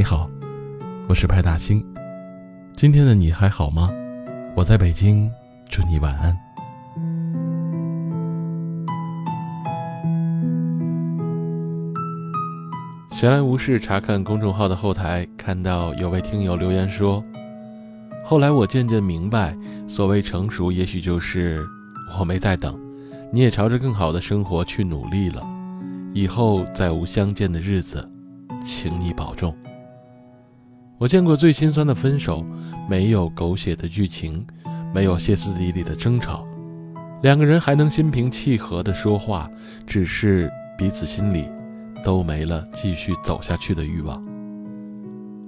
[0.00, 0.30] 你好，
[1.10, 1.84] 我是派大星。
[2.72, 3.90] 今天的你还好吗？
[4.56, 5.30] 我在北京，
[5.68, 6.34] 祝你晚安。
[13.10, 17.22] 闲来无事查看公众号的后台，看到有位听友留言说
[18.24, 19.54] ：“后来我渐渐明白，
[19.86, 21.62] 所谓成熟，也许就是
[22.18, 22.74] 我没在等，
[23.30, 25.46] 你也朝着更好的生活去努力了。
[26.14, 28.10] 以后再无相见的日子，
[28.64, 29.54] 请你保重。”
[31.00, 32.44] 我见过最心酸的分手，
[32.86, 34.46] 没有狗血的剧情，
[34.94, 36.46] 没有歇斯底里的争吵，
[37.22, 39.48] 两个人还能心平气和的说话，
[39.86, 41.48] 只是彼此心里
[42.04, 44.22] 都没了继续走下去的欲望。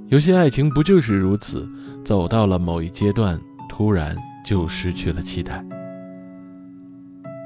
[0.08, 1.68] 有些爱情不就是如此，
[2.02, 5.62] 走到了某一阶段，突然就失去了期待。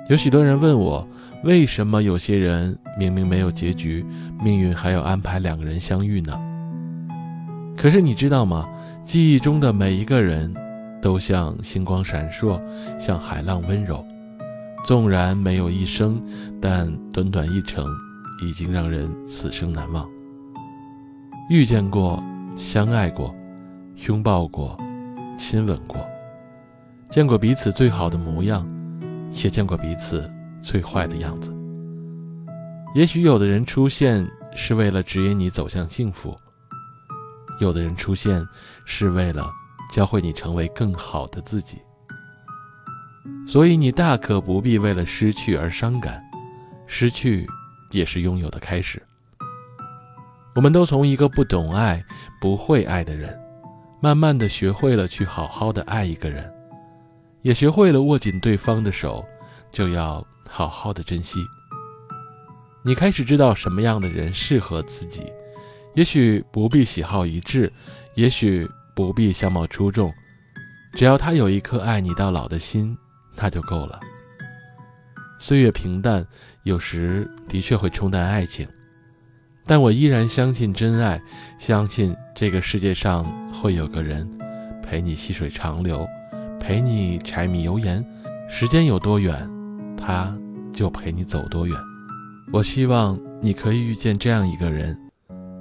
[0.09, 1.05] 有许多人问我，
[1.43, 4.07] 为什么有些人明明没有结局，
[4.41, 6.39] 命运还要安排两个人相遇呢？
[7.77, 8.69] 可是你知道吗？
[9.05, 10.53] 记忆中的每一个人，
[11.01, 12.61] 都像星光闪烁，
[12.99, 14.05] 像海浪温柔。
[14.85, 16.21] 纵然没有一生，
[16.61, 17.85] 但短短一程，
[18.43, 20.09] 已经让人此生难忘。
[21.51, 22.23] 遇见过，
[22.57, 23.35] 相爱过，
[24.07, 24.77] 拥抱过，
[25.37, 26.05] 亲吻过，
[27.11, 28.67] 见过彼此最好的模样，
[29.45, 30.29] 也见过彼此
[30.61, 31.53] 最坏的样子。
[32.95, 36.35] 也许有的人出现，是为了指引你走向幸福。
[37.59, 38.47] 有的人出现，
[38.85, 39.51] 是为了
[39.93, 41.79] 教会你成为更好的自己，
[43.47, 46.23] 所以你大可不必为了失去而伤感，
[46.87, 47.47] 失去
[47.93, 49.03] 也是拥有的开始。
[50.55, 52.05] 我们都从一个不懂爱、
[52.41, 53.39] 不会爱的人，
[54.01, 56.53] 慢慢的学会了去好好的爱一个人，
[57.43, 59.25] 也学会了握紧对方的手，
[59.71, 61.39] 就要好好的珍惜。
[62.83, 65.33] 你开始知道什么样的人适合自己。
[65.97, 67.73] 也许不必喜好一致，
[68.17, 70.13] 也许不必相貌出众，
[70.93, 72.95] 只要他有一颗爱你到老的心，
[73.35, 73.99] 那就够了。
[75.39, 76.27] 岁月平淡，
[76.65, 78.69] 有时的确会冲淡爱情，
[79.65, 81.19] 但我依然相信真爱，
[81.59, 84.29] 相信这个世界上会有个人
[84.83, 86.07] 陪你细水长流，
[86.61, 88.05] 陪你柴米油盐，
[88.51, 89.49] 时间有多远，
[89.97, 90.37] 他
[90.75, 91.75] 就陪你走多远。
[92.53, 94.95] 我希望你可以遇见这样一个人。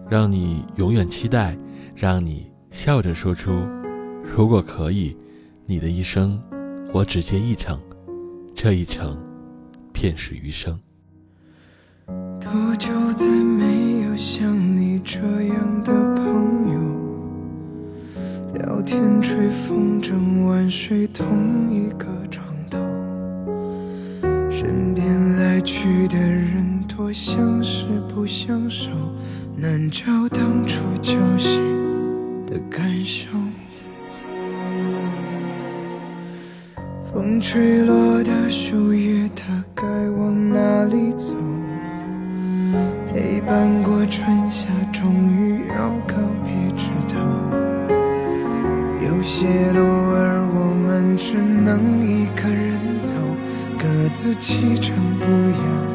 [0.10, 1.58] 让你永远期待，
[1.96, 3.52] 让你笑着说出
[4.24, 5.18] ：“如果可以，
[5.66, 6.40] 你的一生，
[6.94, 7.80] 我只接一程，
[8.54, 9.18] 这一程，
[9.92, 10.80] 便是余生。”
[12.40, 16.80] 多久再没有像你这样的朋友？
[18.54, 21.26] 聊天吹风筝晚睡同
[21.70, 22.78] 一个床头，
[24.52, 25.04] 身边
[25.38, 28.89] 来去的人多相识不相守。
[29.57, 31.61] 难找当初交心
[32.45, 33.29] 的感受，
[37.11, 41.33] 风吹落的树叶，它该往哪里走？
[43.13, 47.17] 陪伴过春夏，终于要告别枝头。
[49.06, 53.16] 有些路儿，我们只能一个人走，
[53.77, 55.94] 各自启程，不要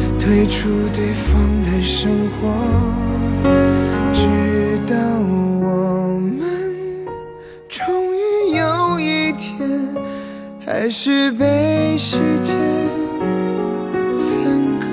[0.31, 2.47] 退出对方的生活，
[4.13, 4.23] 直
[4.87, 6.39] 到我们
[7.67, 7.83] 终
[8.15, 9.59] 于有一天，
[10.65, 12.55] 还是被时间
[14.13, 14.87] 分割。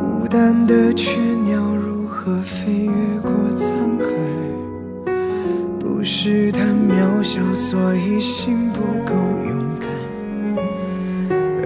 [0.00, 1.12] 孤单的雀
[1.46, 3.70] 鸟如何飞越过沧
[4.00, 4.04] 海？
[5.78, 6.73] 不是太
[7.24, 9.14] 小，所以心不够
[9.48, 9.88] 勇敢。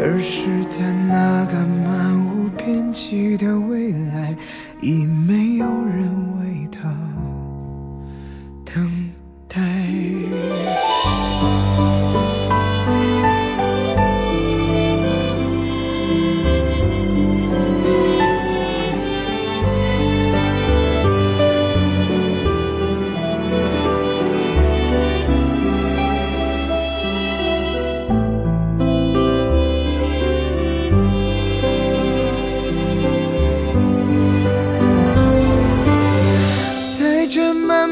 [0.01, 4.37] 而是在那个漫无边际的未来，
[4.81, 6.09] 已没有人
[6.39, 6.89] 为他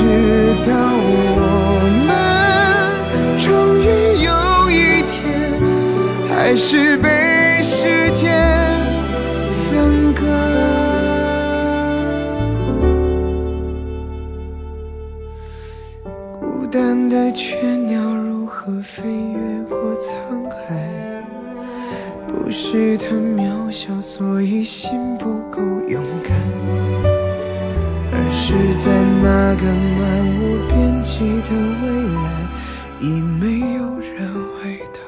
[0.00, 0.06] 直
[0.64, 2.08] 到我们
[3.38, 3.44] 终
[3.78, 3.84] 于
[4.24, 4.30] 有
[4.70, 4.74] 一
[5.10, 5.20] 天，
[6.26, 7.06] 还是被
[7.62, 8.32] 时间。
[9.68, 9.70] 分
[10.14, 10.24] 割。
[16.40, 20.58] 孤单的雀鸟如何飞越过沧海？
[22.26, 26.19] 不是它渺小，所以心不够勇敢，
[28.50, 28.90] 是在
[29.22, 31.86] 那个漫无边际的未
[32.16, 32.26] 来，
[33.00, 34.98] 已没有人回答。